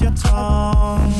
[0.00, 1.12] your tongue.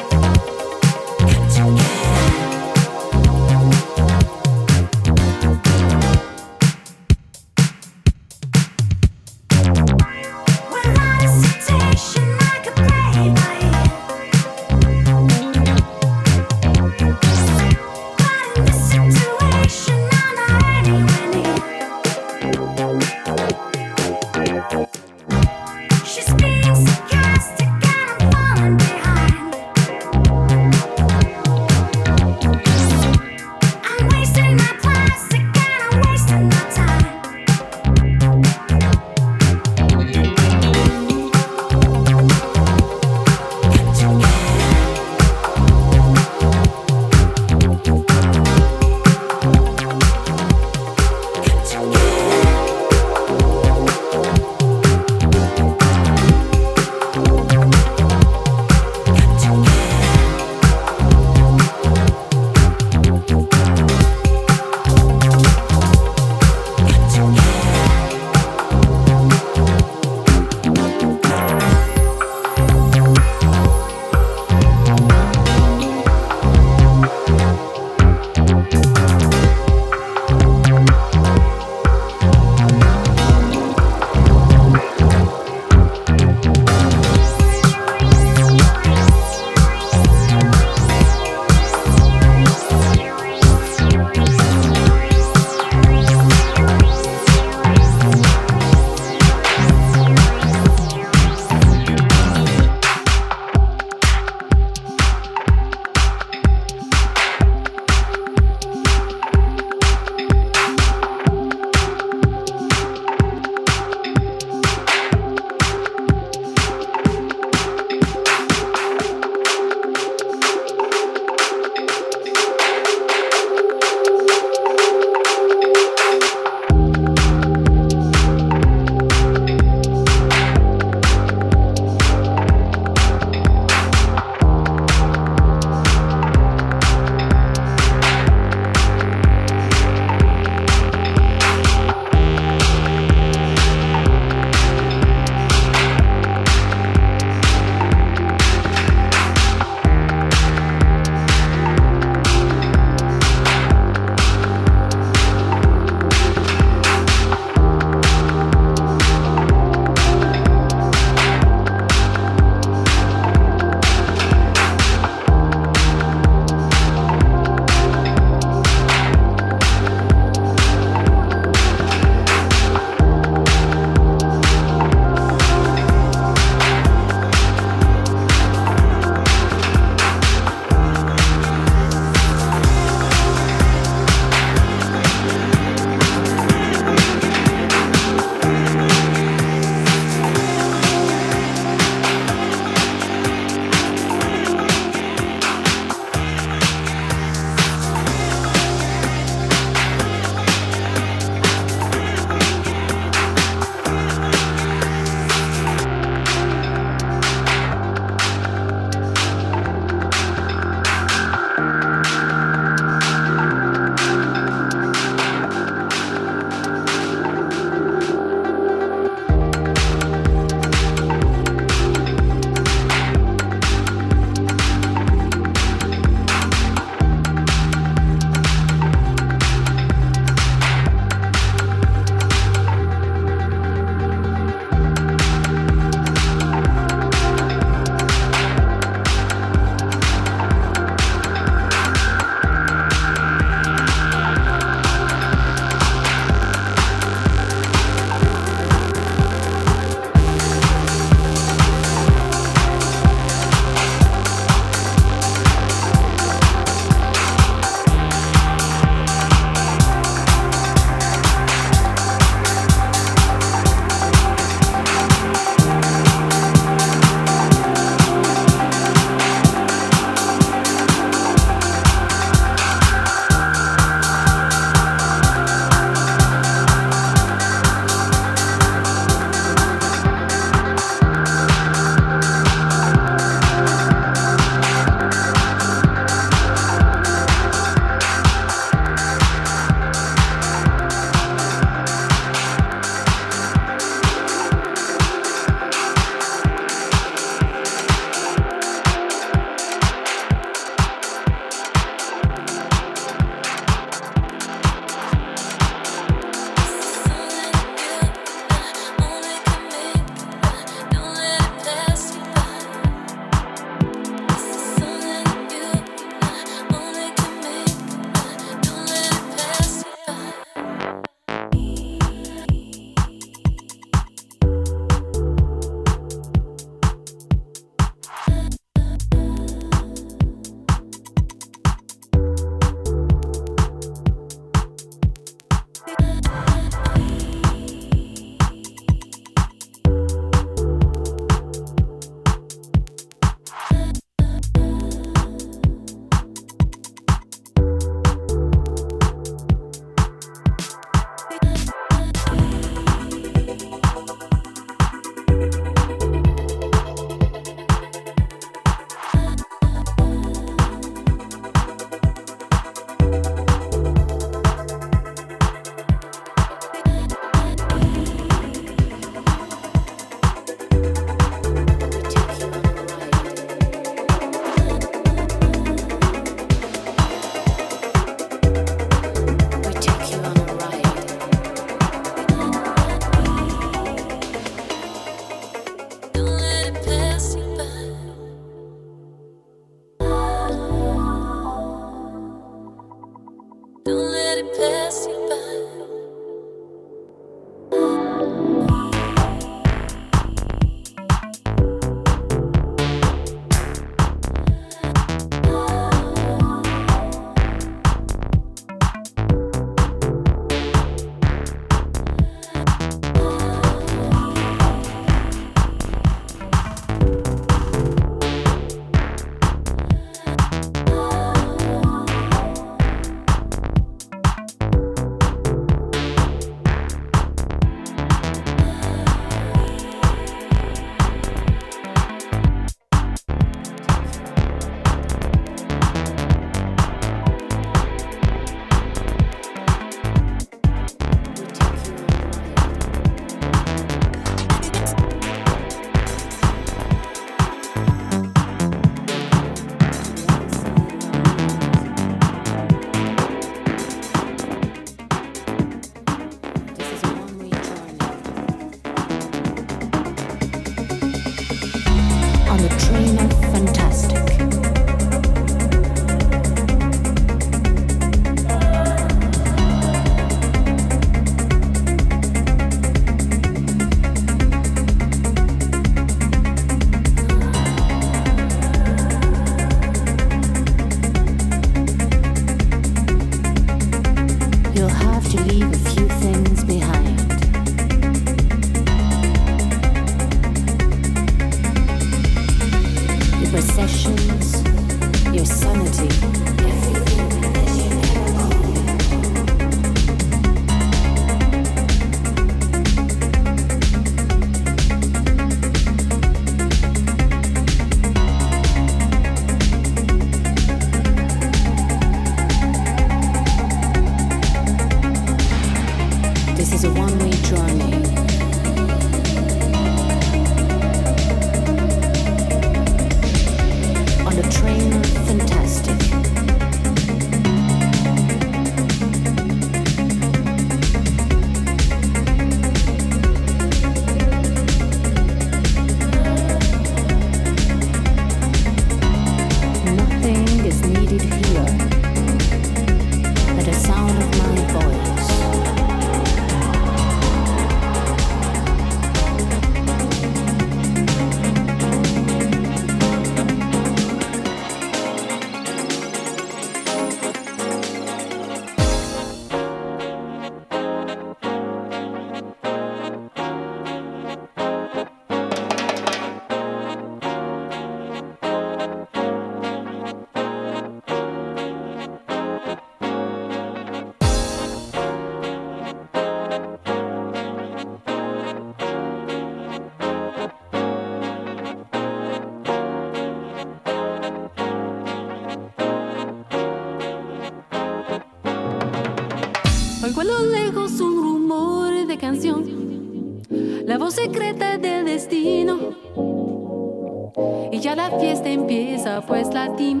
[599.78, 600.00] Tìm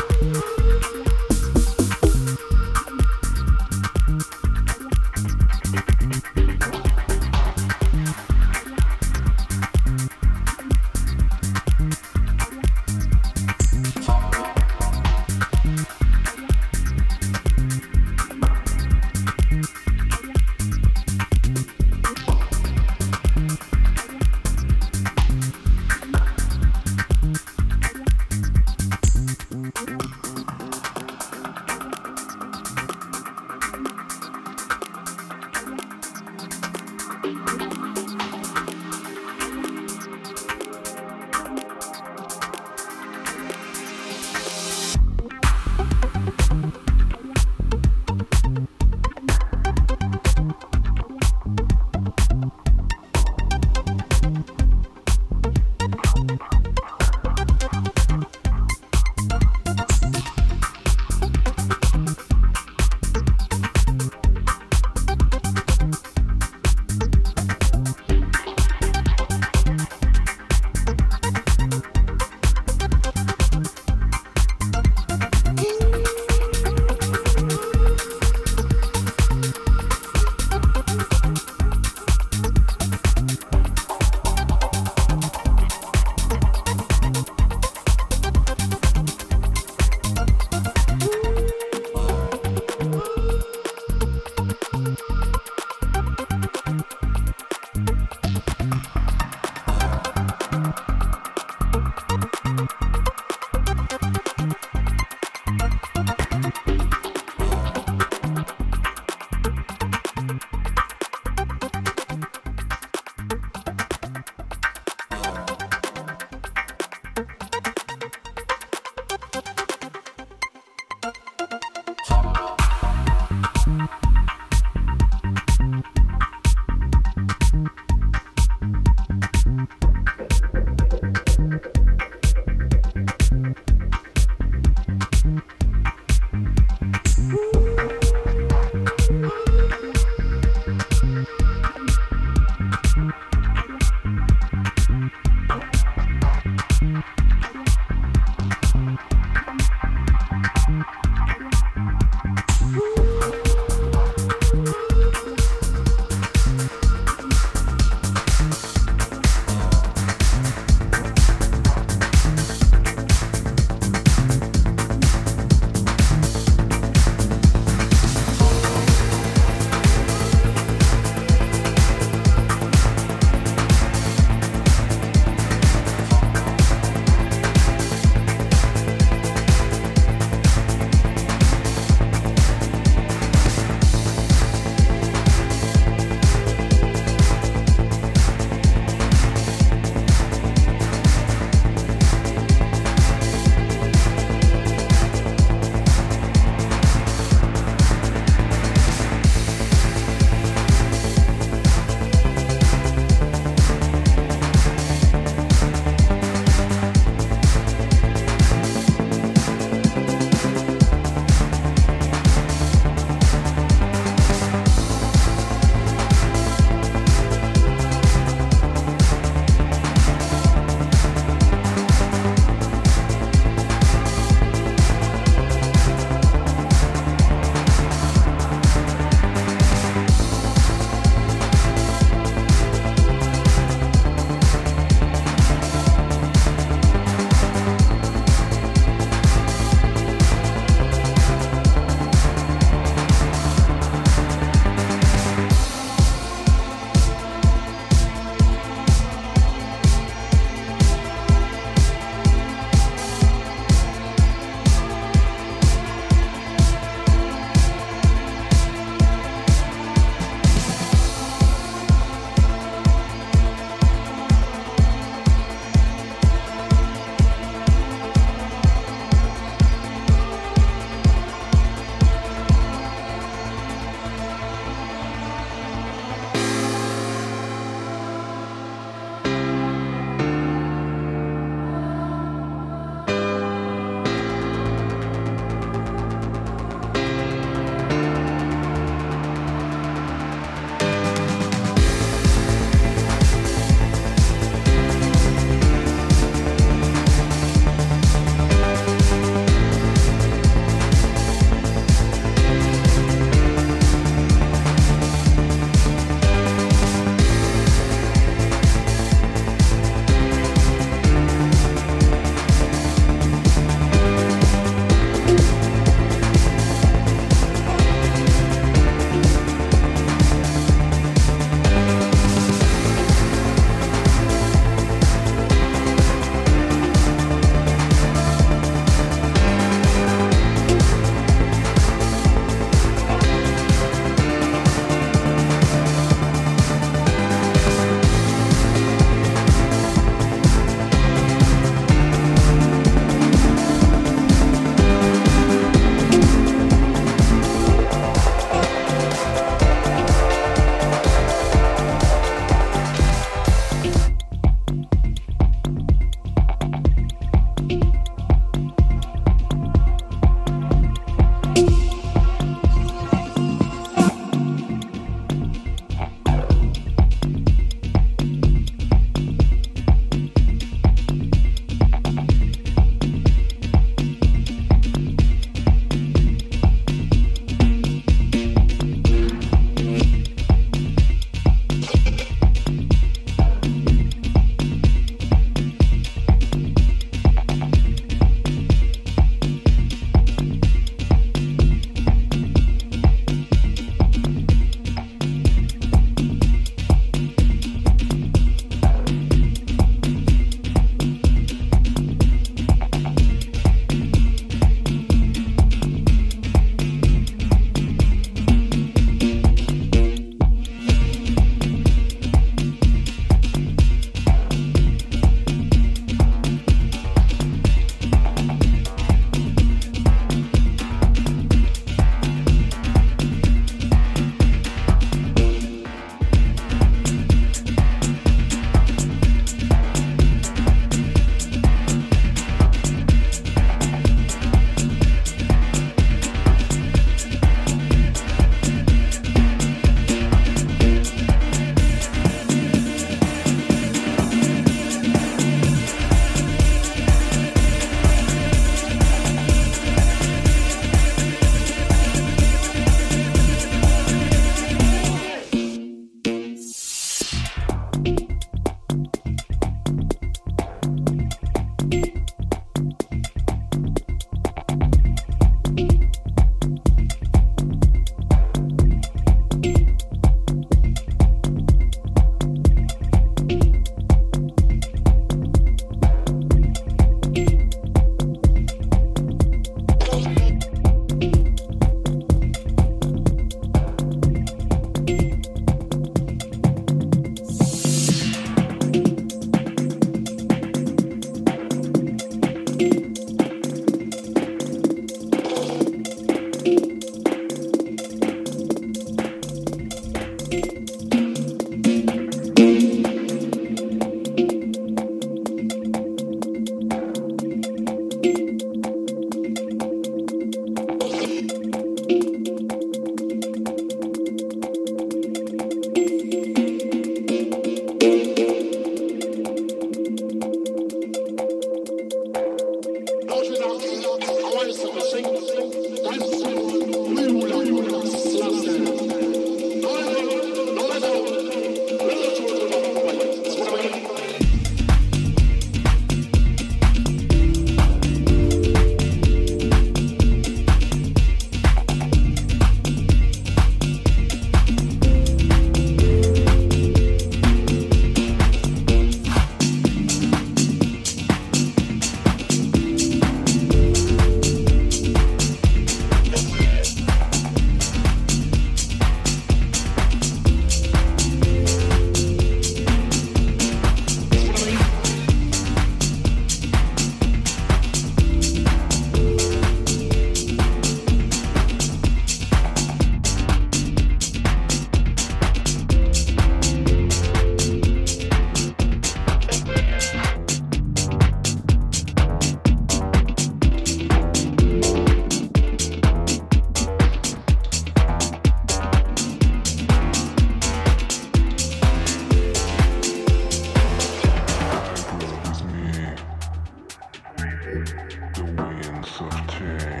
[599.31, 600.00] Fifteen.